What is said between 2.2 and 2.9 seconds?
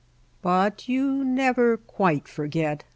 forget.